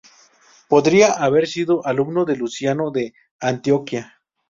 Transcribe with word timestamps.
Podría 0.67 1.11
haber 1.13 1.45
sido 1.47 1.85
alumno 1.85 2.25
de 2.25 2.35
Luciano 2.35 2.89
de 2.89 3.13
Antioquía. 3.39 4.17